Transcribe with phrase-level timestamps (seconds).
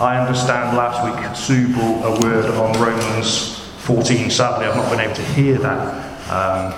[0.00, 4.30] I understand last week Sue brought a word on Romans 14.
[4.30, 6.30] Sadly, I've not been able to hear that.
[6.30, 6.74] Um,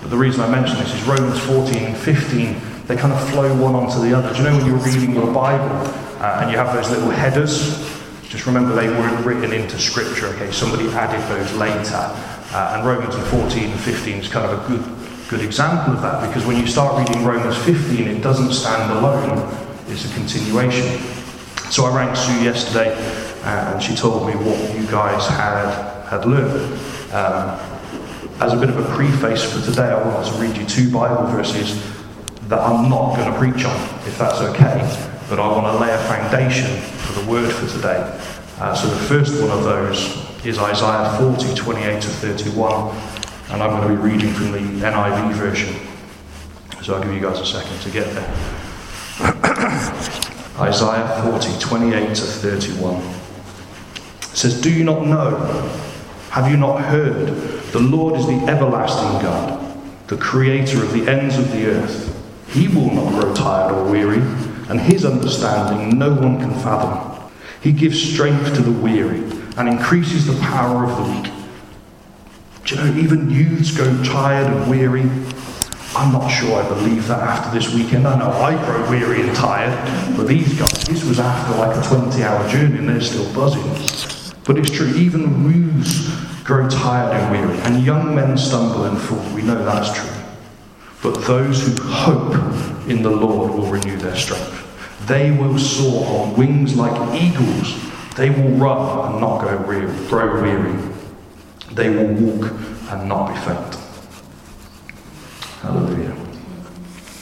[0.00, 3.54] but the reason I mention this is Romans 14 and 15, they kind of flow
[3.60, 4.30] one onto the other.
[4.32, 5.74] Do you know when you're reading your Bible
[6.20, 7.78] uh, and you have those little headers?
[8.28, 10.52] Just remember they weren't written into Scripture, okay?
[10.52, 12.14] Somebody added those later.
[12.50, 14.98] Uh, and Romans 14 and 15 is kind of a good
[15.28, 19.54] good example of that because when you start reading Romans 15, it doesn't stand alone,
[19.88, 21.17] it's a continuation.
[21.70, 22.94] So I rang Sue yesterday
[23.44, 26.72] uh, and she told me what you guys had, had learned.
[27.12, 27.60] Um,
[28.40, 31.26] as a bit of a preface for today, I want to read you two Bible
[31.26, 31.82] verses
[32.48, 34.78] that I'm not going to preach on, if that's okay,
[35.28, 38.18] but I want to lay a foundation for the word for today.
[38.58, 42.96] Uh, so the first one of those is Isaiah 40, 28 to 31
[43.50, 45.74] and I'm going to be reading from the NIV version.
[46.82, 50.24] So I'll give you guys a second to get there.
[50.60, 52.96] Isaiah 40, 28 to 31.
[52.96, 55.36] It says, Do you not know?
[56.30, 57.28] Have you not heard?
[57.72, 59.78] The Lord is the everlasting God,
[60.08, 62.14] the creator of the ends of the earth.
[62.48, 64.20] He will not grow tired or weary,
[64.68, 67.30] and his understanding no one can fathom.
[67.62, 69.20] He gives strength to the weary
[69.56, 71.32] and increases the power of the weak.
[72.64, 75.08] Do you know, even youths go tired and weary.
[75.96, 78.06] I'm not sure I believe that after this weekend.
[78.06, 79.74] I know I grow weary and tired,
[80.16, 83.64] but these guys, this was after like a 20 hour journey and they're still buzzing.
[84.44, 86.08] But it's true, even youths
[86.44, 89.22] grow tired and weary, and young men stumble and fall.
[89.34, 90.22] We know that's true.
[91.02, 92.34] But those who hope
[92.88, 94.64] in the Lord will renew their strength.
[95.06, 97.76] They will soar on wings like eagles.
[98.16, 100.76] They will run and not go weary, grow weary.
[101.72, 102.52] They will walk
[102.90, 103.77] and not be faint.
[105.60, 106.14] Hallelujah.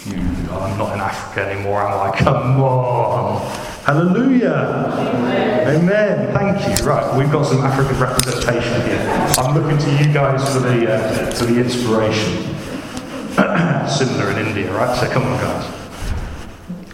[0.04, 0.18] You,
[0.52, 2.16] I'm not in Africa anymore, am I?
[2.16, 3.40] Come on.
[3.84, 4.92] Hallelujah.
[4.98, 5.76] Amen.
[5.76, 6.34] Amen.
[6.34, 6.86] Thank you.
[6.86, 9.00] Right, we've got some African representation here.
[9.38, 12.54] I'm looking to you guys for the, uh, for the inspiration.
[13.88, 14.94] Similar in India, right?
[14.98, 15.64] So come on, guys.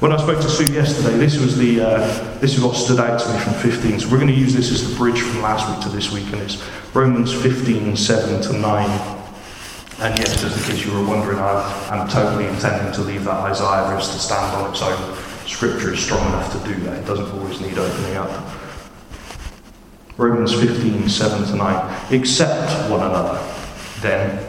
[0.01, 3.21] When I spoke to Sue yesterday, this was the uh, this is what stood out
[3.21, 4.01] to me from 15.
[4.01, 6.33] So we're going to use this as the bridge from last week to this week,
[6.33, 6.63] and it's
[6.93, 9.22] Romans 15, 7 to 9.
[10.03, 13.37] And yes, just in case you were wondering, I, am totally intending to leave that
[13.37, 15.17] Isaiah verse to stand on its own.
[15.47, 16.99] Scripture is strong enough to do that.
[16.99, 18.53] It doesn't always need opening up.
[20.17, 22.15] Romans 15, 7 to 9.
[22.15, 23.41] Accept one another,
[24.01, 24.45] then,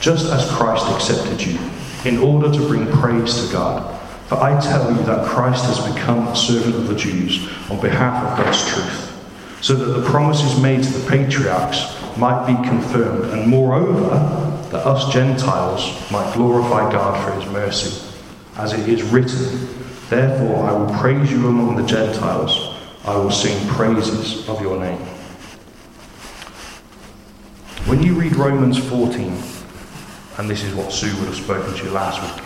[0.00, 1.58] just as Christ accepted you,
[2.06, 4.00] in order to bring praise to God.
[4.28, 8.24] For I tell you that Christ has become a servant of the Jews on behalf
[8.24, 13.46] of God's truth, so that the promises made to the patriarchs might be confirmed, and
[13.46, 14.43] moreover,
[14.74, 18.12] that us Gentiles might glorify God for his mercy.
[18.56, 19.68] As it is written,
[20.10, 22.74] Therefore I will praise you among the Gentiles,
[23.04, 24.98] I will sing praises of your name.
[27.86, 29.40] When you read Romans 14,
[30.38, 32.44] and this is what Sue would have spoken to you last week,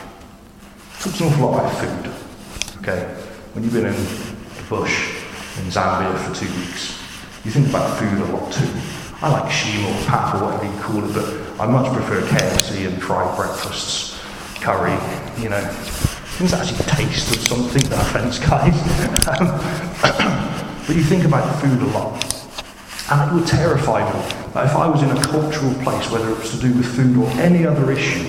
[1.00, 2.82] talks an awful lot about food.
[2.82, 3.04] Okay?
[3.54, 5.16] When you've been in the bush
[5.56, 7.00] in Zambia for two weeks,
[7.46, 8.68] you think about food a lot too.
[9.22, 12.86] I like nshima or pap or whatever you call it, but I much prefer KFC
[12.86, 14.16] and fried breakfasts,
[14.60, 14.92] curry,
[15.42, 15.60] you know.
[16.38, 18.78] Things that actually taste of something, no offence, guys.
[20.86, 22.22] but you think about food a lot.
[23.10, 24.20] And it would terrify me
[24.54, 27.16] that if I was in a cultural place, whether it was to do with food
[27.16, 28.28] or any other issue,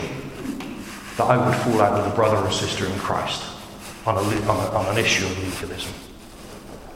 [1.17, 3.43] that I would fall out with a brother or sister in Christ
[4.07, 5.93] on, a, on, a, on an issue of legalism.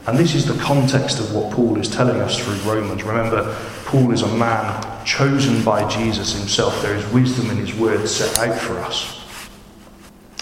[0.06, 3.02] And this is the context of what Paul is telling us through Romans.
[3.02, 3.54] Remember,
[3.86, 6.82] Paul is a man chosen by Jesus himself.
[6.82, 9.20] There is wisdom in his words set out for us.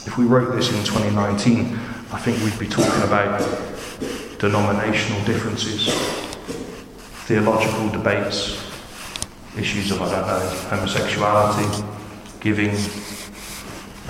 [0.04, 1.78] If we wrote this in 2019,
[2.10, 3.40] I think we'd be talking about
[4.40, 5.94] denominational differences,
[7.26, 8.60] theological debates,
[9.56, 11.84] issues of, I don't know, homosexuality,
[12.40, 12.74] giving,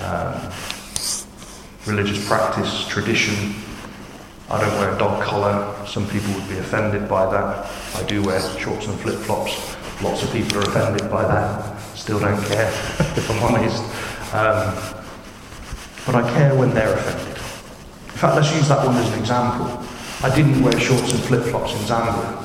[0.01, 0.51] um,
[1.85, 3.53] religious practice, tradition.
[4.53, 5.75] I don't wear a dog collar.
[5.87, 7.65] Some people would be offended by that.
[7.95, 9.75] I do wear shorts and flip flops.
[10.03, 11.79] Lots of people are offended by that.
[11.95, 12.67] Still don't care,
[13.17, 13.81] if I'm honest.
[14.31, 14.93] Um,
[16.05, 17.35] but I care when they're offended.
[17.35, 19.83] In fact, let's use that one as an example.
[20.21, 22.43] I didn't wear shorts and flip flops in Zambia.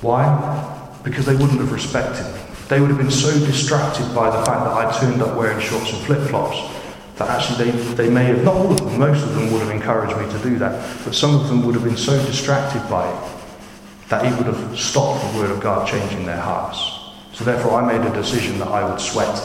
[0.00, 0.96] Why?
[1.02, 2.40] Because they wouldn't have respected me.
[2.70, 5.92] They would have been so distracted by the fact that I turned up wearing shorts
[5.92, 6.56] and flip flops
[7.16, 9.70] that actually they, they may have, not all of them, most of them would have
[9.70, 13.08] encouraged me to do that, but some of them would have been so distracted by
[13.08, 13.34] it
[14.08, 17.00] that it would have stopped the Word of God changing their hearts.
[17.32, 19.40] So therefore I made a decision that I would sweat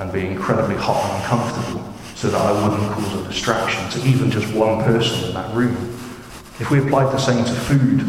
[0.00, 4.30] and be incredibly hot and uncomfortable so that I wouldn't cause a distraction to even
[4.30, 5.76] just one person in that room.
[6.60, 8.00] If we applied the same to food,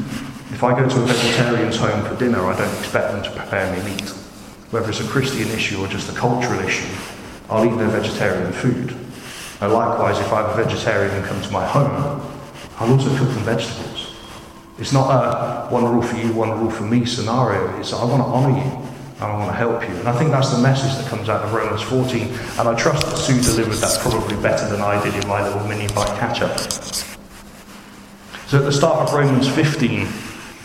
[0.54, 3.76] if I go to a vegetarian's home for dinner, I don't expect them to prepare
[3.76, 4.10] me meat.
[4.72, 6.88] Whether it's a Christian issue or just a cultural issue,
[7.50, 8.96] I'll eat their vegetarian food.
[9.62, 12.22] And likewise, if I have a vegetarian come to my home,
[12.78, 14.14] I'll also cook them vegetables.
[14.78, 17.80] It's not a one rule for you, one rule for me scenario.
[17.80, 18.86] It's I want to honour you
[19.16, 19.96] and I want to help you.
[19.96, 22.28] And I think that's the message that comes out of Romans 14.
[22.60, 25.66] And I trust that Sue delivered that probably better than I did in my little
[25.68, 26.60] mini bike catch up.
[28.48, 30.08] So at the start of Romans 15,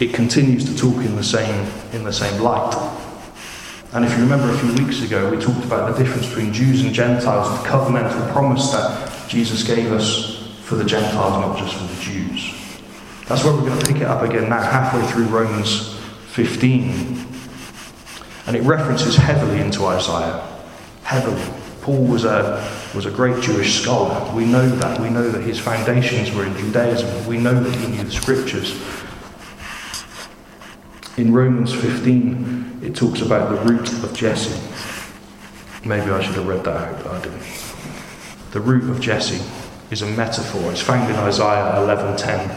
[0.01, 2.75] it continues to talk in the same in the same light.
[3.93, 6.83] And if you remember a few weeks ago, we talked about the difference between Jews
[6.83, 11.75] and Gentiles and the covenantal promise that Jesus gave us for the Gentiles, not just
[11.75, 12.55] for the Jews.
[13.27, 15.99] That's where we're going to pick it up again now, halfway through Romans
[16.29, 17.27] 15.
[18.47, 20.47] And it references heavily into Isaiah.
[21.03, 21.43] Heavily.
[21.81, 22.65] Paul was a,
[22.95, 24.33] was a great Jewish scholar.
[24.37, 25.01] We know that.
[25.01, 27.27] We know that his foundations were in Judaism.
[27.27, 28.81] We know that he knew the scriptures.
[31.21, 34.59] In Romans 15, it talks about the root of Jesse.
[35.85, 37.43] Maybe I should have read that out, but I didn't.
[38.53, 39.45] The root of Jesse
[39.91, 40.73] is a metaphor.
[40.73, 42.51] It's found in Isaiah 11:10.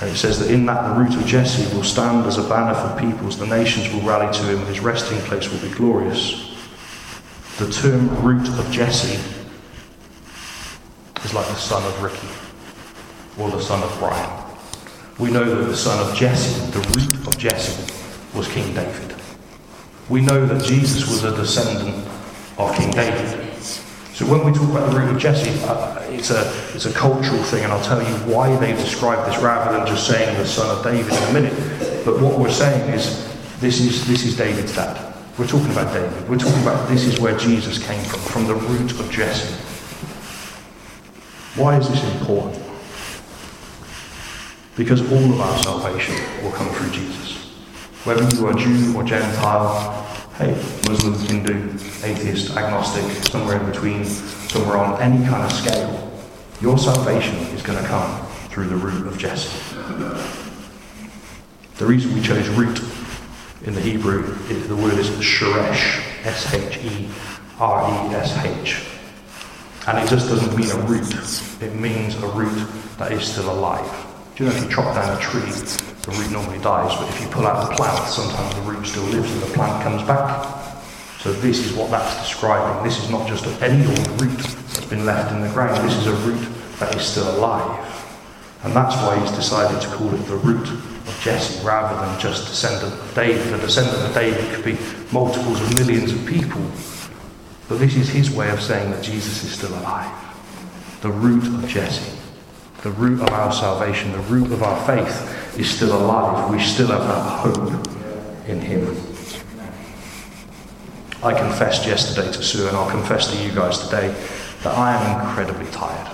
[0.00, 2.74] And it says that in that the root of Jesse will stand as a banner
[2.74, 6.54] for peoples, the nations will rally to him, and his resting place will be glorious.
[7.58, 9.18] The term root of Jesse
[11.24, 12.28] is like the son of Ricky
[13.36, 14.41] or the son of Brian.
[15.22, 17.80] We know that the son of Jesse, the root of Jesse,
[18.36, 19.14] was King David.
[20.08, 22.04] We know that Jesus was a descendant
[22.58, 23.54] of King David.
[23.54, 27.40] So when we talk about the root of Jesse, uh, it's, a, it's a cultural
[27.44, 30.76] thing, and I'll tell you why they describe this rather than just saying the son
[30.76, 32.04] of David in a minute.
[32.04, 33.24] But what we're saying is
[33.60, 35.14] this is, this is David's dad.
[35.38, 36.28] We're talking about David.
[36.28, 39.54] We're talking about this is where Jesus came from, from the root of Jesse.
[41.54, 42.61] Why is this important?
[44.76, 47.36] Because all of our salvation will come through Jesus.
[48.04, 50.02] Whether you are Jew or Gentile,
[50.38, 50.54] hey,
[50.88, 56.10] Muslim, Hindu, atheist, agnostic, somewhere in between, somewhere on any kind of scale,
[56.60, 59.76] your salvation is going to come through the root of Jesse.
[61.76, 62.80] The reason we chose root
[63.64, 67.08] in the Hebrew, is the word is sheresh, S H E
[67.60, 68.84] R E S H.
[69.86, 71.14] And it just doesn't mean a root,
[71.60, 72.68] it means a root
[72.98, 74.11] that is still alive.
[74.34, 77.20] Do you know if you chop down a tree, the root normally dies, but if
[77.20, 80.46] you pull out the plant, sometimes the root still lives and the plant comes back.
[81.20, 82.82] So this is what that's describing.
[82.82, 85.86] This is not just any old root that's been left in the ground.
[85.86, 86.48] This is a root
[86.78, 87.78] that is still alive.
[88.64, 92.48] And that's why he's decided to call it the root of Jesse rather than just
[92.48, 93.52] descendant of David.
[93.52, 94.78] A descendant of David could be
[95.12, 96.62] multiples of millions of people.
[97.68, 100.10] But this is his way of saying that Jesus is still alive.
[101.02, 102.21] The root of Jesse.
[102.82, 106.50] The root of our salvation, the root of our faith is still alive.
[106.50, 108.88] We still have that hope in Him.
[111.22, 114.08] I confessed yesterday to Sue, and I'll confess to you guys today,
[114.64, 116.08] that I am incredibly tired.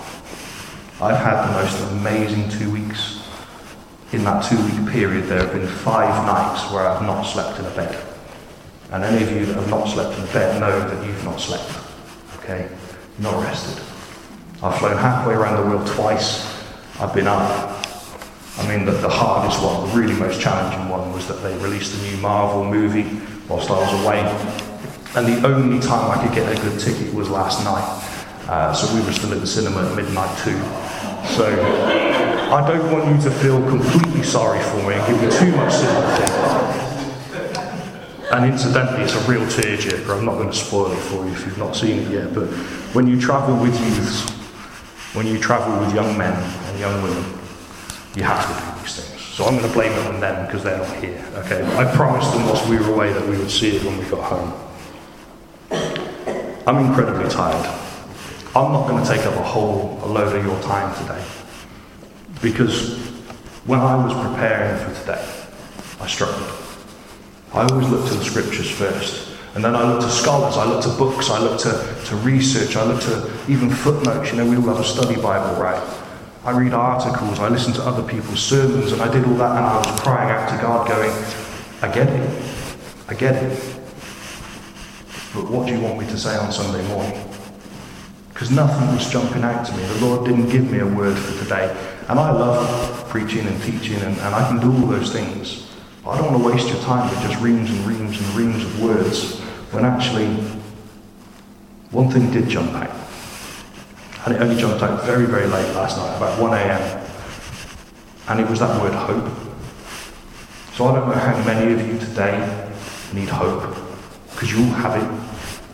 [1.01, 3.27] I've had the most amazing two weeks.
[4.11, 7.65] In that two week period, there have been five nights where I've not slept in
[7.65, 7.99] a bed.
[8.91, 11.39] And any of you that have not slept in a bed know that you've not
[11.41, 11.71] slept.
[12.37, 12.69] Okay?
[13.17, 13.83] Not rested.
[14.61, 16.58] I've flown halfway around the world twice.
[16.99, 17.79] I've been up
[18.59, 21.97] I mean, the, the hardest one, the really most challenging one, was that they released
[21.97, 23.07] a new Marvel movie
[23.47, 24.19] whilst I was away.
[25.15, 27.87] And the only time I could get a good ticket was last night.
[28.49, 30.59] Uh, so we were still at the cinema at midnight too.
[31.35, 31.47] So
[32.51, 35.73] I don't want you to feel completely sorry for me and give me too much
[35.73, 36.33] sympathy.
[38.33, 40.17] And incidentally, it's a real tearjerker.
[40.17, 42.33] I'm not going to spoil it for you if you've not seen it yet.
[42.33, 42.47] But
[42.93, 44.38] when you travel with youths,
[45.13, 47.23] when you travel with young men and young women,
[48.15, 49.21] you have to do these things.
[49.21, 51.23] So I'm going to blame it on them because they're not here.
[51.35, 54.05] Okay, I promised them whilst we were away that we would see it when we
[54.05, 54.53] got home.
[56.67, 57.65] I'm incredibly tired.
[58.55, 61.23] I'm not going to take up a whole a load of your time today
[62.41, 62.97] because
[63.65, 65.45] when I was preparing for today,
[65.99, 66.51] I struggled.
[67.53, 69.28] I always look to the scriptures first.
[69.55, 72.75] And then I look to scholars, I look to books, I look to, to research,
[72.75, 74.31] I look to even footnotes.
[74.31, 75.81] You know, we all have a study Bible, right?
[76.45, 79.65] I read articles, I listen to other people's sermons, and I did all that, and
[79.65, 81.11] I was crying out to God, going,
[81.81, 82.43] I get it.
[83.07, 83.59] I get it.
[85.33, 87.25] But what do you want me to say on Sunday morning?
[88.29, 89.83] Because nothing was jumping out to me.
[89.83, 91.75] The Lord didn't give me a word for today.
[92.07, 95.69] And I love preaching and teaching, and, and I can do all those things.
[96.03, 98.63] But I don't want to waste your time with just reams and reams and reams
[98.63, 99.38] of words
[99.71, 100.27] when actually
[101.91, 102.95] one thing did jump out.
[104.25, 107.05] And it only jumped out very, very late last night, about 1 a.m.
[108.27, 109.31] And it was that word hope.
[110.73, 112.37] So I don't know how many of you today
[113.13, 113.75] need hope,
[114.31, 115.07] because you all have it.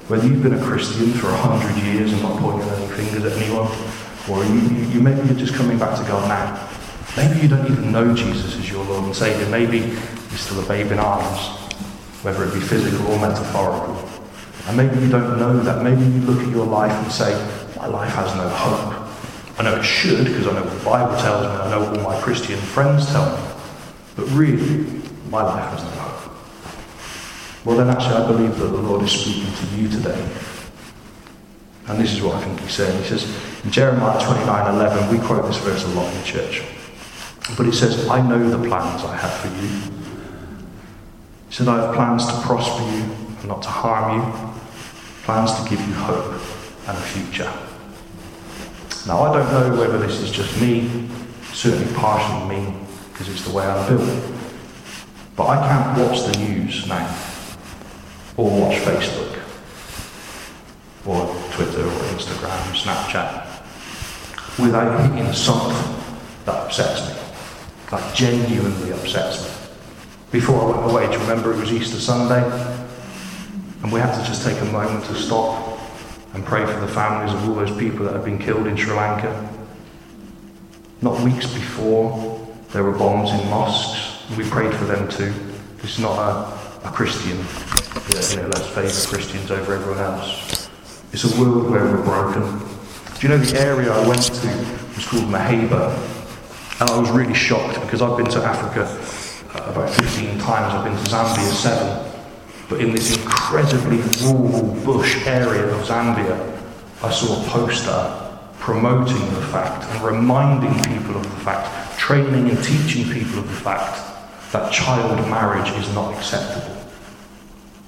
[0.07, 3.41] Whether you've been a Christian for a hundred years and not pointing any fingers at
[3.41, 3.71] anyone,
[4.29, 6.69] or you, you, you maybe you're just coming back to God now.
[7.17, 9.49] Maybe you don't even know Jesus as your Lord and Saviour.
[9.49, 11.64] Maybe you're still a babe in arms,
[12.25, 13.95] whether it be physical or metaphorical.
[14.65, 15.83] And maybe you don't know that.
[15.83, 17.31] Maybe you look at your life and say,
[17.77, 19.05] My life has no hope.
[19.59, 21.99] I know it should because I know what the Bible tells me, I know what
[21.99, 23.53] all my Christian friends tell me.
[24.15, 26.35] But really, my life has no hope.
[27.63, 30.29] Well, then actually, I believe that the Lord is speaking to you today.
[31.87, 33.01] And this is what I think he's saying.
[33.03, 33.23] He says,
[33.63, 36.63] in Jeremiah 29 11, we quote this verse a lot in church.
[37.55, 39.94] But it says, I know the plans I have for you.
[41.55, 43.03] Said, I have plans to prosper you
[43.39, 44.49] and not to harm you,
[45.23, 46.33] plans to give you hope
[46.85, 47.49] and a future.
[49.07, 51.07] Now, I don't know whether this is just me,
[51.53, 52.73] certainly partially me,
[53.09, 54.21] because it's the way I'm built.
[55.37, 57.07] But I can't watch the news now,
[58.35, 59.39] or watch Facebook,
[61.05, 66.03] or Twitter, or Instagram, Snapchat, without hitting something
[66.43, 67.15] that upsets me
[67.91, 69.64] that genuinely upsets me.
[70.31, 72.43] Before I went away, do you remember it was Easter Sunday?
[73.83, 75.79] And we had to just take a moment to stop
[76.33, 78.93] and pray for the families of all those people that had been killed in Sri
[78.93, 79.49] Lanka.
[81.01, 85.31] Not weeks before, there were bombs in mosques, and we prayed for them too.
[85.77, 90.69] This is not a, a Christian, you know, let's favour Christians over everyone else.
[91.13, 92.59] It's a world where we're broken.
[93.19, 94.47] Do you know the area I went to
[94.95, 95.93] was called Meheba,
[96.81, 98.85] and I was really shocked because I've been to Africa
[99.55, 102.11] Uh, about 15 times, I've been to Zambia seven.
[102.67, 106.35] But in this incredibly rural bush area of Zambia,
[107.01, 112.61] I saw a poster promoting the fact and reminding people of the fact, training and
[112.63, 113.95] teaching people of the fact
[114.51, 116.75] that child marriage is not acceptable.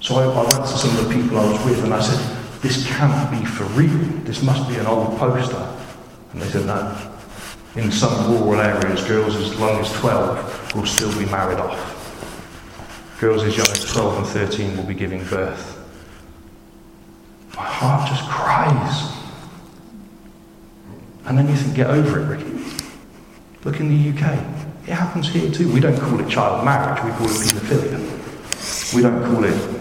[0.00, 2.62] So I, I went to some of the people I was with and I said,
[2.62, 3.98] This can't be for real.
[4.24, 5.78] This must be an old poster.
[6.32, 6.96] And they said, No,
[7.78, 11.94] in some rural areas, girls as young as 12 will still be married off.
[13.20, 15.76] Girls as young as 12 and 13 will be giving birth.
[17.56, 19.16] My heart just cries.
[21.26, 22.64] And then you think, get over it, Ricky.
[23.64, 24.32] Look in the UK.
[24.88, 25.72] It happens here too.
[25.72, 28.94] We don't call it child marriage, we call it paedophilia.
[28.94, 29.77] We don't call it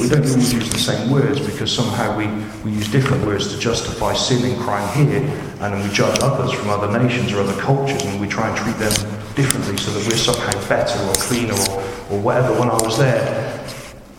[0.00, 2.26] we don't always use the same words because somehow we,
[2.64, 6.52] we use different words to justify sin and crime here, and then we judge others
[6.52, 8.92] from other nations or other cultures, and we try and treat them
[9.34, 12.58] differently so that we're somehow better or cleaner or, or whatever.
[12.58, 13.62] When I was there,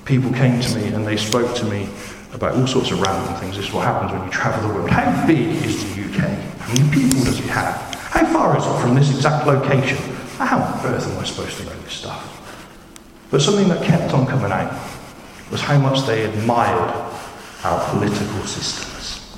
[0.06, 1.90] people came to me and they spoke to me
[2.34, 3.58] about all sorts of random things.
[3.58, 4.90] This is what happens when you travel the world.
[4.90, 6.30] How big is the UK?
[6.60, 7.76] How many people does it have?
[7.96, 9.98] How far is it from this exact location?
[10.38, 12.38] How on earth am I supposed to know this stuff?
[13.32, 14.91] But something that kept on coming out
[15.52, 17.12] was how much they admired
[17.64, 19.36] our political systems.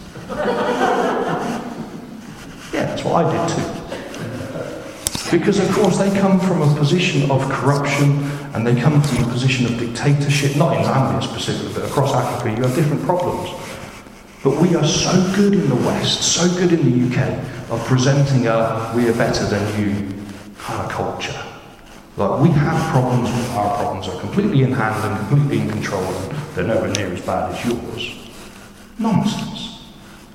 [2.72, 3.84] yeah, that's what I did too.
[5.38, 9.27] Because, of course, they come from a position of corruption and they come from a
[9.29, 13.50] position of dictatorship, not in Zambia specifically, but across Africa, you have different problems.
[14.43, 18.46] But we are so good in the West, so good in the UK, of presenting
[18.46, 20.13] a we are better than you
[20.60, 21.33] kind of culture.
[22.15, 26.32] Like, we have problems, our problems are completely in hand and completely in control, and
[26.53, 28.29] they're nowhere near as bad as yours.
[29.00, 29.82] Nonsense.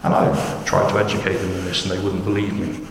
[0.02, 2.84] And I tried to educate them in this, and they wouldn't believe me.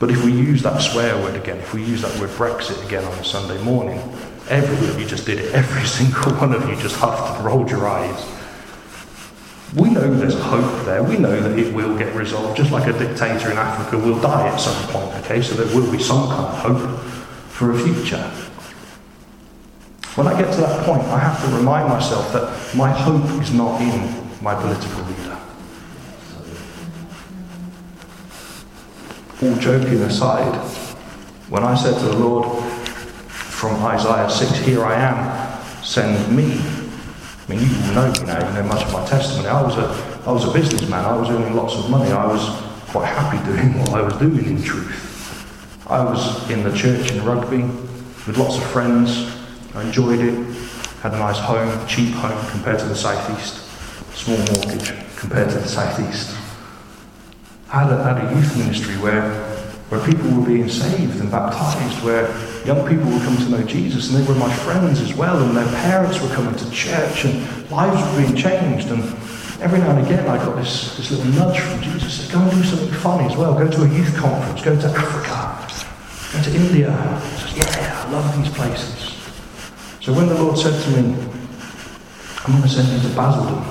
[0.00, 3.04] But if we use that swear word again, if we use that word Brexit again
[3.04, 4.00] on a Sunday morning,
[4.48, 5.54] every of you just did it.
[5.54, 8.20] Every single one of you just huffed and rolled your eyes.
[9.76, 11.02] We know there's hope there.
[11.02, 14.48] We know that it will get resolved, just like a dictator in Africa will die
[14.48, 15.40] at some point, okay?
[15.40, 17.00] So there will be some kind of hope
[17.48, 18.22] for a future.
[20.14, 23.54] When I get to that point, I have to remind myself that my hope is
[23.54, 25.38] not in my political leader.
[29.42, 30.54] All joking aside,
[31.48, 32.62] when I said to the Lord
[33.30, 36.60] from Isaiah 6, Here I am, send me,
[37.52, 39.48] I mean, you know me now, you know much of my testimony.
[39.48, 42.40] I was, a, I was a businessman, I was earning lots of money, I was
[42.90, 45.86] quite happy doing what I was doing in truth.
[45.86, 47.64] I was in the church in Rugby
[48.26, 49.36] with lots of friends,
[49.74, 50.34] I enjoyed it,
[51.02, 53.68] had a nice home, cheap home compared to the southeast,
[54.14, 56.34] small mortgage compared to the southeast.
[57.70, 59.52] I had a, had a youth ministry where
[59.90, 62.24] where people were being saved and baptized, where
[62.64, 65.56] young people were coming to know Jesus, and they were my friends as well, and
[65.56, 68.88] their parents were coming to church, and lives were being changed.
[68.88, 69.02] And
[69.60, 72.50] every now and again, I got this, this little nudge from Jesus: said, "Go and
[72.50, 73.54] do something funny as well.
[73.54, 74.62] Go to a youth conference.
[74.62, 75.52] Go to Africa."
[76.32, 77.20] go to India.
[77.36, 79.12] Said, yeah, I love these places.
[80.00, 81.14] So when the Lord said to me,
[82.44, 83.62] I'm going to send you to Basildon.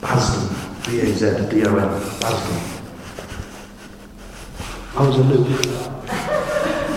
[0.00, 0.56] Basildon.
[0.86, 2.00] B-A-Z-D-O-N.
[2.20, 2.73] Basildon.
[4.96, 5.44] I was a little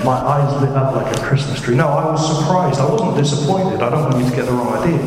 [0.06, 1.76] my eyes lit up like a Christmas tree.
[1.76, 2.80] No, I was surprised.
[2.80, 3.82] I wasn't disappointed.
[3.82, 5.00] I don't want you to get the wrong idea.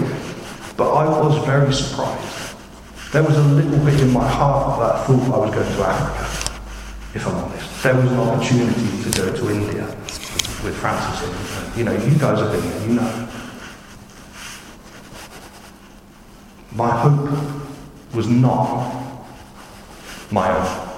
[0.77, 2.57] But I was very surprised.
[3.13, 6.61] There was a little bit in my heart that thought I was going to Africa,
[7.15, 7.83] if I'm honest.
[7.83, 9.87] There was an opportunity to go to India
[10.65, 11.79] with Francis.
[11.79, 13.29] You know, you guys have been there, you know.
[16.73, 19.25] My hope was not
[20.31, 20.90] my own.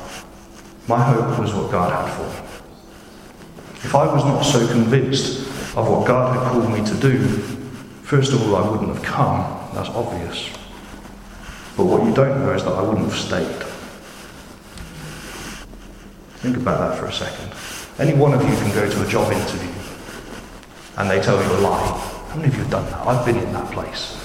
[0.89, 2.49] My hope was what God had for me.
[3.85, 5.41] If I was not so convinced
[5.77, 7.19] of what God had called me to do,
[8.03, 9.59] first of all, I wouldn't have come.
[9.75, 10.51] That's obvious.
[11.77, 13.63] But what you don't know is that I wouldn't have stayed.
[16.41, 17.53] Think about that for a second.
[17.99, 19.71] Any one of you can go to a job interview
[20.97, 22.27] and they tell you a lie.
[22.29, 23.07] How many of you have done that?
[23.07, 24.22] I've been in that place.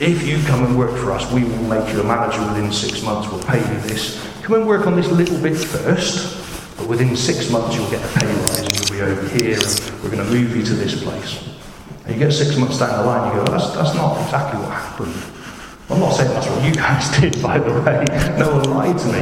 [0.00, 3.02] If you come and work for us, we will make you a manager within six
[3.02, 4.18] months, we'll pay you this.
[4.40, 8.18] Come and work on this little bit first, but within six months you'll get a
[8.18, 11.04] pay rise and you'll be over here and we're going to move you to this
[11.04, 11.46] place.
[12.06, 14.72] And you get six months down the line, you go, that's, that's not exactly what
[14.72, 15.14] happened.
[15.90, 18.02] I'm not saying that's what you guys did, by the way.
[18.38, 19.20] No one lied to me.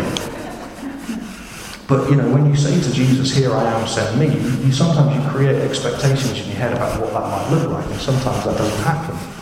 [1.89, 4.73] But you know, when you say to Jesus, "Here I am, send me," you, you,
[4.73, 8.45] sometimes you create expectations in your head about what that might look like, and sometimes
[8.45, 9.38] that doesn't happen.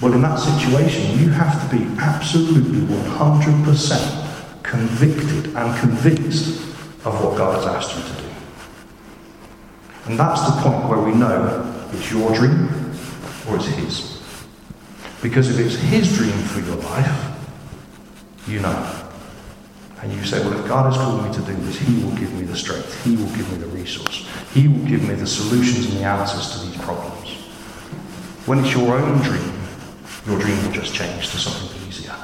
[0.00, 6.60] Well, in that situation, you have to be absolutely 100% convicted and convinced
[7.04, 8.28] of what God has asked you to do.
[10.06, 12.68] And that's the point where we know it's your dream
[13.48, 14.22] or it's His.
[15.20, 17.34] Because if it's His dream for your life,
[18.46, 18.94] you know.
[20.00, 22.32] And you say, well, if God has called me to do this, He will give
[22.34, 25.86] me the strength, He will give me the resource, He will give me the solutions
[25.86, 27.30] and the answers to these problems.
[28.46, 29.57] When it's your own dream,
[30.28, 32.14] your dream will just change to something easier.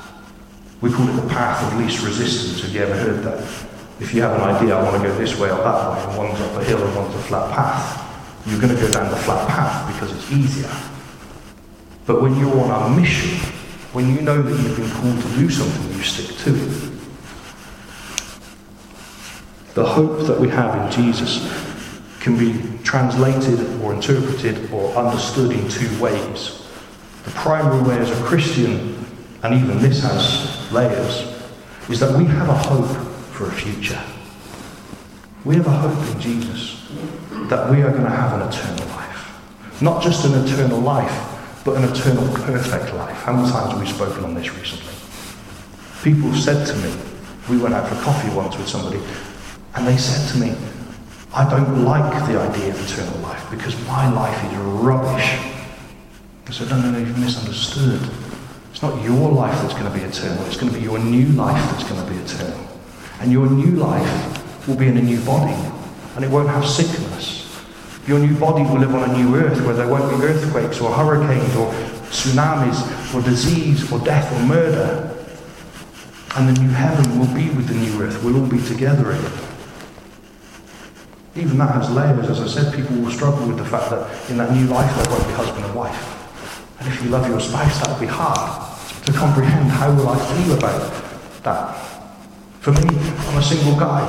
[0.83, 2.61] We call it the path of least resistance.
[2.61, 3.41] Have you ever heard that?
[3.99, 6.19] If you have an idea, I want to go this way or that way, and
[6.19, 9.17] one's up a hill and one's a flat path, you're going to go down the
[9.17, 10.71] flat path because it's easier.
[12.05, 13.39] But when you're on a mission,
[13.95, 16.91] when you know that you've been called to do something, you stick to it.
[19.73, 21.41] The hope that we have in Jesus
[22.21, 26.64] can be translated or interpreted or understood in two ways.
[27.25, 29.05] The primary way as a Christian,
[29.43, 31.35] and even this has layers,
[31.89, 32.89] is that we have a hope
[33.33, 34.01] for a future.
[35.45, 36.87] We have a hope in Jesus
[37.49, 39.83] that we are going to have an eternal life.
[39.83, 43.17] Not just an eternal life, but an eternal perfect life.
[43.23, 44.93] How many times have we spoken on this recently?
[46.03, 46.95] People said to me,
[47.49, 49.01] we went out for coffee once with somebody,
[49.75, 50.55] and they said to me,
[51.35, 55.54] I don't like the idea of eternal life because my life is rubbish.
[56.47, 58.01] I said, no, no, no, you've misunderstood.
[58.71, 60.45] It's not your life that's going to be eternal.
[60.47, 62.69] It's going to be your new life that's going to be eternal.
[63.21, 65.55] And your new life will be in a new body,
[66.17, 67.43] and it won't have sickness.
[68.07, 70.93] Your new body will live on a new earth where there won't be earthquakes or
[70.93, 71.73] hurricanes or
[72.11, 75.11] tsunamis or disease or death or murder.
[76.37, 78.23] And the new heaven will be with the new earth.
[78.23, 79.33] We'll all be together in it.
[81.37, 82.29] Even that has layers.
[82.29, 85.11] As I said, people will struggle with the fact that in that new life there
[85.11, 86.14] won't be husband and wife.
[86.85, 88.61] And if you love your spouse, that will be hard
[89.07, 90.85] to comprehend how will I feel about
[91.43, 91.73] that.
[92.61, 94.05] For me, I'm a single guy.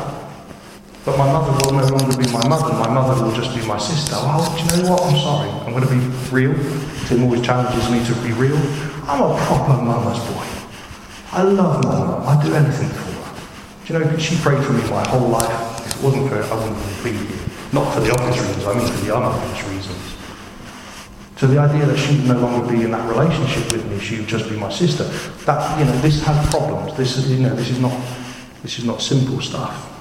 [1.05, 2.73] But my mother will no longer be my mother.
[2.73, 4.15] My mother will just be my sister.
[4.15, 5.03] Well, do you know what?
[5.03, 5.49] I'm sorry.
[5.63, 6.03] I'm going to be
[6.35, 6.53] real.
[7.07, 8.57] Tim always challenges me to be real.
[9.07, 10.43] I'm a proper mama's boy.
[11.31, 12.27] I love my mum.
[12.27, 13.85] I do anything for her.
[13.85, 15.85] Do you know, she prayed for me my whole life.
[15.85, 17.39] If it wasn't for her, I wouldn't be here.
[17.71, 20.14] Not for the obvious reasons, I mean for the unobvious reasons.
[21.37, 24.17] So the idea that she would no longer be in that relationship with me, she
[24.17, 25.03] would just be my sister,
[25.45, 26.95] that, you know, this has problems.
[26.95, 27.93] This is, you know, this is not
[28.61, 29.91] this is not simple stuff.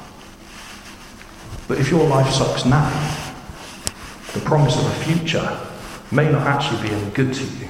[1.68, 2.88] But if your life sucks now,
[4.32, 5.60] the promise of a future
[6.10, 7.68] may not actually be any good to you.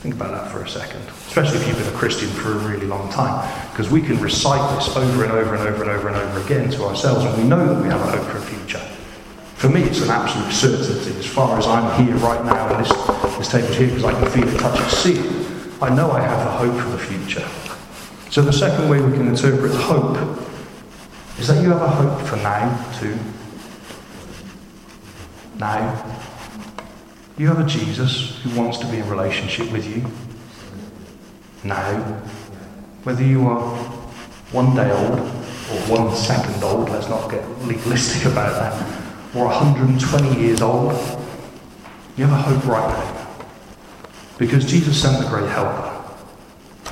[0.00, 2.86] Think about that for a second, especially if you've been a Christian for a really
[2.86, 6.16] long time, because we can recite this over and over and over and over and
[6.16, 8.93] over again to ourselves, and we know that we have a hope for a future.
[9.56, 11.18] For me, it's an absolute certainty.
[11.18, 12.92] As far as I'm here right now, and this,
[13.38, 16.20] this table's here because I can feel it, touch it, see it, I know I
[16.20, 17.46] have a hope for the future.
[18.30, 20.18] So the second way we can interpret hope
[21.38, 23.16] is that you have a hope for now too.
[25.58, 26.20] Now.
[27.36, 30.04] You have a Jesus who wants to be in relationship with you.
[31.62, 32.20] Now.
[33.04, 33.76] Whether you are
[34.52, 38.93] one day old, or one second old, let's not get legalistic about that,
[39.34, 40.92] or 120 years old,
[42.16, 43.26] you have a hope right now.
[44.38, 45.90] Because Jesus sent the great helper.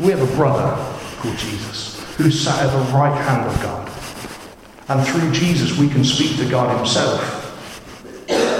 [0.00, 0.74] We have a brother
[1.18, 3.88] called Jesus who sat at the right hand of God.
[4.88, 7.38] And through Jesus, we can speak to God Himself.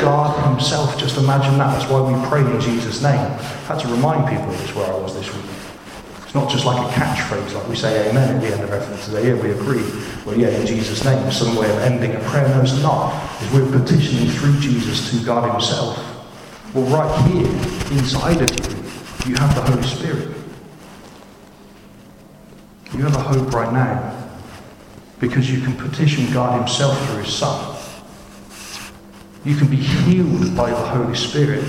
[0.01, 1.79] God Himself, just imagine that.
[1.79, 3.19] That's why we pray in Jesus' name.
[3.19, 5.42] I had to remind people of this where I was this week.
[6.33, 9.05] It's not just like a catchphrase, like we say amen at the end of everything
[9.05, 9.29] today.
[9.29, 9.85] Yeah, we agree.
[10.25, 11.31] Well, yeah, in Jesus' name.
[11.31, 12.49] Some way of ending a prayer.
[12.49, 13.13] No, it's not.
[13.43, 15.99] Is we're petitioning through Jesus to God Himself.
[16.73, 17.47] Well, right here,
[17.99, 20.35] inside of you, you have the Holy Spirit.
[22.95, 24.31] You have a hope right now
[25.21, 27.77] because you can petition God Himself through His Son.
[29.45, 31.63] You can be healed by the Holy Spirit.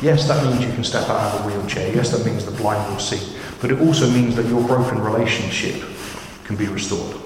[0.00, 1.92] Yes, that means you can step out of a wheelchair.
[1.92, 3.31] Yes, that means the blind will see.
[3.62, 5.84] But it also means that your broken relationship
[6.42, 7.16] can be restored.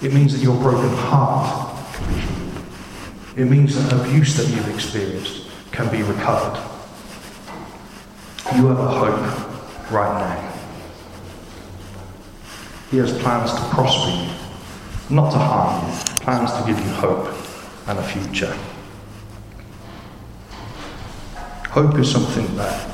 [0.00, 2.64] It means that your broken heart can be healed.
[3.36, 6.58] It means that abuse that you've experienced can be recovered.
[8.56, 10.52] You have a hope right now.
[12.90, 17.36] He has plans to prosper you, not to harm you, plans to give you hope
[17.86, 18.56] and a future.
[21.68, 22.89] Hope is something that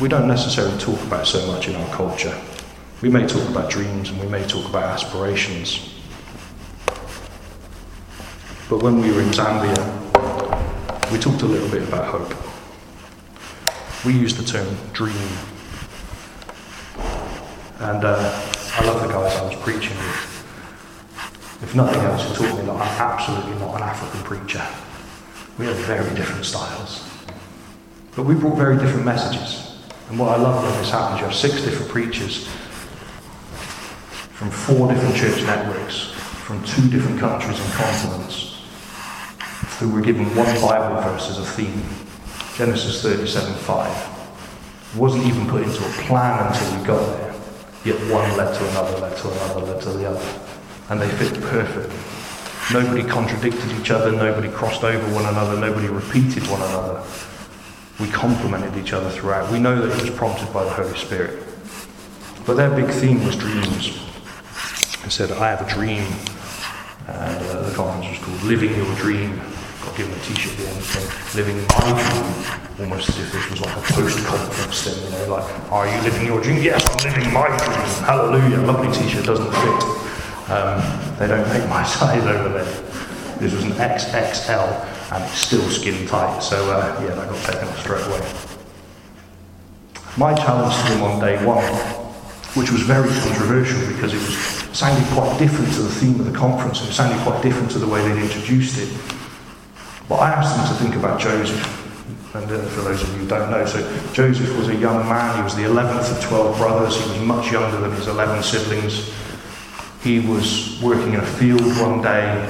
[0.00, 2.36] we don't necessarily talk about so much in our culture.
[3.00, 5.94] We may talk about dreams and we may talk about aspirations.
[8.68, 9.78] But when we were in Zambia,
[11.12, 12.34] we talked a little bit about hope.
[14.04, 15.14] We used the term dream.
[17.78, 20.30] And uh, I love the guys I was preaching with.
[21.62, 24.66] If nothing else, it taught me that I'm absolutely not an African preacher.
[25.56, 27.08] We have very different styles.
[28.16, 29.63] But we brought very different messages.
[30.08, 32.46] And what I love when this happens, you have six different preachers
[34.34, 36.10] from four different church networks,
[36.44, 38.62] from two different countries and continents,
[39.78, 41.82] who were given one Bible verse as a theme
[42.56, 47.34] Genesis 37:5 It wasn't even put into a plan until we got there.
[47.84, 50.24] Yet one led to another, led to another, led to the other.
[50.88, 51.96] And they fit perfectly.
[52.72, 57.02] Nobody contradicted each other, nobody crossed over one another, nobody repeated one another.
[58.00, 59.52] We complemented each other throughout.
[59.52, 61.44] We know that it was prompted by the Holy Spirit.
[62.44, 64.00] But their big theme was dreams.
[65.02, 66.04] They said, I have a dream.
[67.06, 69.38] And uh, the conference was called Living Your Dream.
[69.84, 72.90] Got given a t-shirt at the end saying, Living My Dream.
[72.90, 76.26] Almost as if this was like a post-conference thing, you know, like, are you living
[76.26, 76.60] your dream?
[76.60, 78.04] Yes, I'm living my dream.
[78.04, 78.58] Hallelujah.
[78.66, 80.50] Lovely t-shirt, doesn't fit.
[80.50, 80.82] Um,
[81.18, 83.38] they don't make my size over there.
[83.38, 86.40] This was an XXL and it's still skin tight.
[86.40, 88.54] So uh, yeah, that got taken off straight away.
[90.16, 91.64] My challenge to them on day one,
[92.54, 96.36] which was very controversial because it was sounded quite different to the theme of the
[96.36, 98.88] conference and it sounded quite different to the way they'd introduced it.
[100.08, 101.80] But I asked them to think about Joseph.
[102.34, 103.80] And uh, for those of you who don't know, so
[104.12, 105.36] Joseph was a young man.
[105.36, 107.00] He was the 11th of 12 brothers.
[107.00, 109.12] He was much younger than his 11 siblings.
[110.02, 112.48] He was working in a field one day.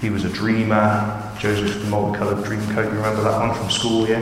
[0.00, 1.29] He was a dreamer.
[1.40, 2.84] Joseph the multicoloured dream coat.
[2.84, 4.18] You remember that one from school, yeah?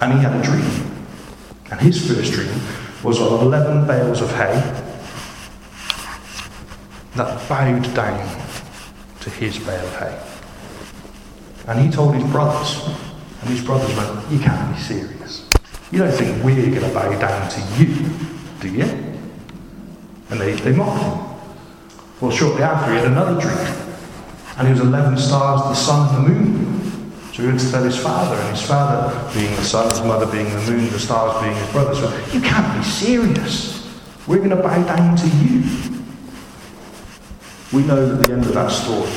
[0.00, 1.04] And he had a dream.
[1.70, 2.58] And his first dream
[3.02, 4.54] was of 11 bales of hay
[7.16, 8.40] that bowed down
[9.20, 10.18] to his bale of hay.
[11.68, 12.82] And he told his brothers,
[13.42, 15.50] and his brothers went, You can't be serious.
[15.90, 18.08] You don't think we're going to bow down to you,
[18.60, 18.84] do you?
[20.30, 21.36] And they, they mocked him.
[22.22, 23.85] Well, shortly after, he had another dream.
[24.56, 27.12] And he was 11 stars, the sun and the moon.
[27.32, 30.24] So he went to tell his father, and his father being the sun, his mother
[30.24, 31.98] being the moon, the stars being his brothers.
[31.98, 33.86] So, you can't be serious.
[34.26, 35.62] We're going to bow down to you.
[37.72, 39.10] We know that the end of that story,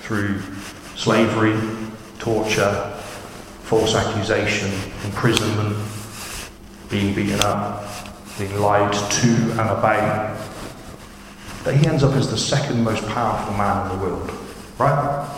[0.00, 0.42] through
[0.96, 1.58] slavery,
[2.18, 2.92] torture,
[3.62, 4.70] false accusation,
[5.04, 5.76] imprisonment,
[6.90, 7.84] being beaten up,
[8.38, 10.38] being lied to and about,
[11.64, 14.41] that he ends up as the second most powerful man in the world.
[14.82, 15.28] Right?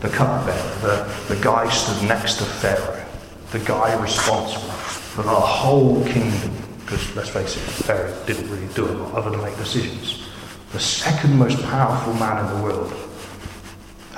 [0.00, 3.02] The cupbearer, the, the guy stood next to Pharaoh,
[3.50, 6.52] the guy responsible for the whole kingdom.
[6.80, 10.28] Because let's face it, Pharaoh didn't really do a lot other than make decisions.
[10.72, 12.92] The second most powerful man in the world.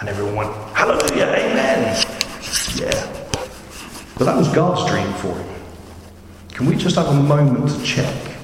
[0.01, 2.05] And everyone went, Hallelujah, Amen.
[2.75, 3.29] Yeah.
[4.19, 5.55] But that was God's dream for him.
[6.51, 8.37] Can we just have a moment to check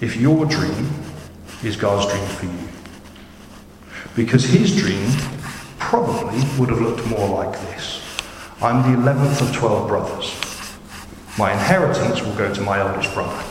[0.00, 0.88] if your dream
[1.62, 2.73] is God's dream for you?
[4.14, 5.10] Because his dream
[5.78, 8.00] probably would have looked more like this
[8.62, 10.32] I'm the 11th of 12 brothers.
[11.36, 13.42] My inheritance will go to my eldest brother.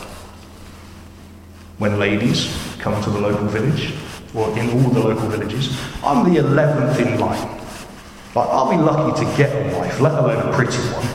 [1.78, 2.48] when ladies
[2.78, 3.92] come to the local village,
[4.34, 7.48] or in all the local villages, I'm the 11th in line.
[8.34, 11.06] Like, I'll be lucky to get a wife, let alone a pretty one.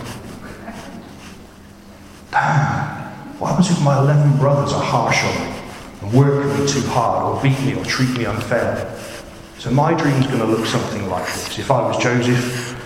[2.31, 5.59] Damn, what happens if my 11 brothers are harsh on me
[6.01, 8.98] and work me too hard, or beat me, or treat me unfairly?
[9.59, 11.59] So my dream's going to look something like this.
[11.59, 12.79] If I was Joseph,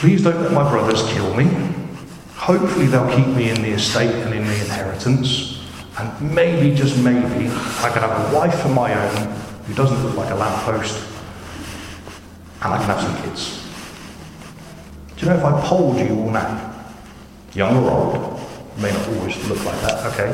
[0.00, 1.44] please don't let my brothers kill me.
[2.34, 5.64] Hopefully they'll keep me in the estate and in the inheritance.
[6.00, 9.30] And maybe, just maybe, I can have a wife of my own
[9.64, 11.06] who doesn't look like a lamppost.
[12.62, 13.64] And I can have some kids.
[15.16, 16.84] Do you know if I polled you all now,
[17.54, 18.41] young or old,
[18.78, 20.30] may not always look like that, okay?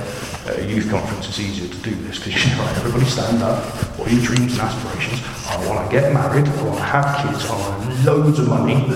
[0.47, 3.43] At a youth conference, it's easier to do this because you know, right, everybody stand
[3.43, 3.65] up.
[3.99, 5.23] What are your dreams and aspirations?
[5.49, 6.47] I want to get married.
[6.47, 7.51] I want to have kids.
[7.51, 8.87] I want loads of money.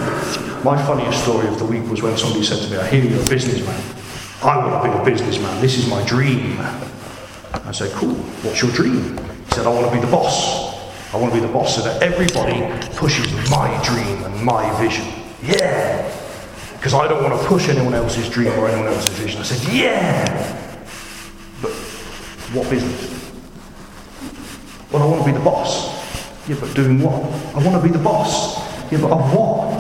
[0.62, 3.22] My funniest story of the week was when somebody said to me, I hear you're
[3.22, 3.82] a businessman.
[4.42, 5.60] I want to be a businessman.
[5.60, 6.58] This is my dream.
[6.60, 8.14] I said, cool.
[8.44, 9.18] What's your dream?
[9.18, 10.72] He said, I want to be the boss.
[11.12, 12.62] I want to be the boss so that everybody
[12.96, 15.06] pushes my dream and my vision.
[15.42, 16.21] Yeah.
[16.82, 19.40] Because I don't want to push anyone else's dream or anyone else's vision.
[19.40, 20.26] I said, yeah.
[21.62, 21.70] But
[22.50, 23.08] what business?
[24.90, 25.94] Well, I want to be the boss.
[26.48, 27.22] Yeah, but doing what?
[27.54, 28.58] I want to be the boss.
[28.90, 29.78] Yeah, but of what?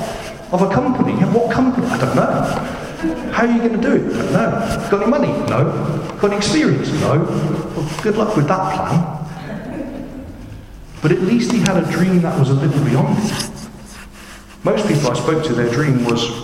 [0.52, 1.14] Of a company.
[1.14, 1.88] Yeah, what company?
[1.88, 3.32] I don't know.
[3.32, 4.14] How are you going to do it?
[4.14, 4.88] I don't know.
[4.88, 5.32] Got any money?
[5.50, 6.16] No.
[6.20, 6.88] Got any experience?
[7.00, 7.18] No.
[7.18, 9.18] Well, good luck with that plan.
[11.02, 13.18] But at least he had a dream that was a little beyond.
[14.62, 16.41] Most people I spoke to, their dream was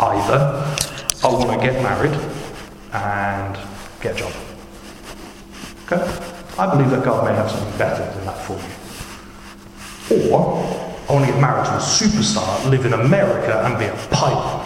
[0.00, 0.76] either
[1.24, 2.14] I want to get married
[2.92, 3.58] and
[4.00, 4.32] get a job.
[5.86, 6.02] Okay?
[6.58, 10.32] I believe that God may have something better than that for you.
[10.32, 10.64] Or
[11.08, 14.64] I want to get married to a superstar, live in America and be a pilot.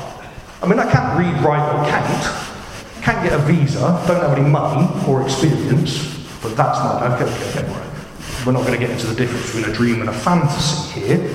[0.63, 3.03] I mean, I can't read, write, or count.
[3.03, 5.99] Can't get a visa, don't have any money or experience,
[6.41, 8.47] but that's not, okay, okay, okay, right.
[8.47, 11.31] We're not going to get into the difference between a dream and a fantasy here,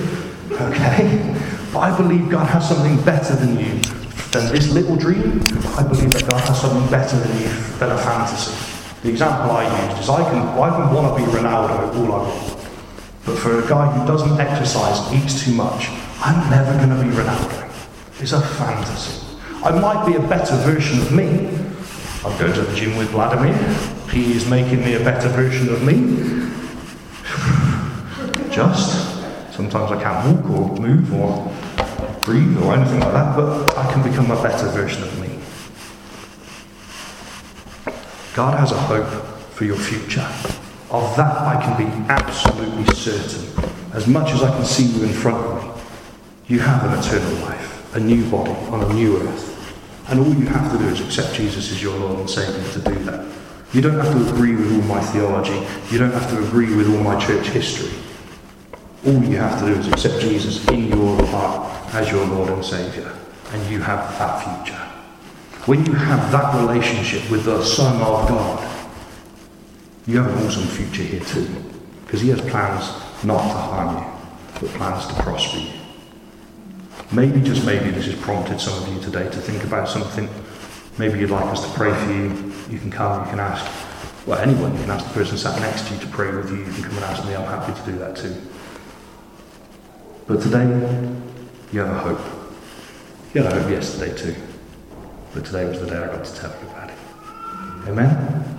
[0.52, 1.37] okay?
[1.76, 3.80] I believe God has something better than you
[4.30, 5.40] than this little dream.
[5.76, 8.52] I believe that God has something better than you than a fantasy.
[9.02, 12.28] The example I used is I can, I can want to be Ronaldo all I
[12.28, 12.68] want.
[13.24, 15.88] But for a guy who doesn't exercise, eats too much,
[16.20, 17.70] I'm never going to be Ronaldo.
[18.20, 19.24] It's a fantasy.
[19.62, 21.48] I might be a better version of me.
[22.24, 23.56] I'll go to the gym with Vladimir.
[24.10, 25.94] He is making me a better version of me.
[28.50, 29.06] Just.
[29.54, 31.52] Sometimes I can't walk or move or
[32.28, 35.38] or anything like that, but I can become a better version of me.
[38.34, 39.06] God has a hope
[39.52, 40.28] for your future.
[40.90, 43.64] Of that I can be absolutely certain.
[43.94, 45.82] As much as I can see you in front of me,
[46.48, 49.54] you have an eternal life, a new body on a new earth.
[50.10, 52.80] And all you have to do is accept Jesus as your Lord and Saviour to
[52.80, 53.26] do that.
[53.72, 55.66] You don't have to agree with all my theology.
[55.90, 57.98] You don't have to agree with all my church history.
[59.06, 62.64] All you have to do is accept Jesus in your heart as your Lord and
[62.64, 63.12] Saviour,
[63.52, 64.80] and you have that future.
[65.66, 68.60] When you have that relationship with the Son of God,
[70.06, 71.46] you have an awesome future here too,
[72.04, 72.92] because He has plans
[73.24, 75.72] not to harm you, but plans to prosper you.
[77.10, 80.28] Maybe, just maybe, this has prompted some of you today to think about something.
[80.98, 82.52] Maybe you'd like us to pray for you.
[82.70, 83.64] You can come, you can ask.
[84.26, 86.58] Well, anyone, you can ask the person sat next to you to pray with you.
[86.58, 87.34] You can come and ask me.
[87.34, 88.36] I'm happy to do that too.
[90.26, 90.66] But today,
[91.72, 92.20] you have a hope.
[93.34, 94.34] You had a hope yesterday too.
[95.34, 96.96] But today was the day I got to tell you about it.
[97.88, 98.58] Amen?